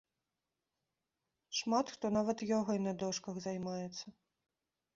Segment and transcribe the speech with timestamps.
[1.59, 4.05] Шмат хто нават ёгай на дошках займаецца.